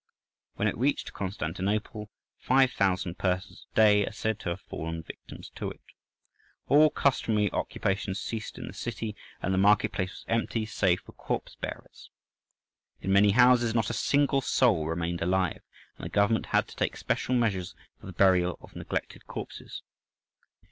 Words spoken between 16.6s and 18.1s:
to take special measures for